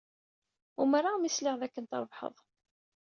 [0.81, 2.35] Umreɣ mi sliɣ dakken trebḥed.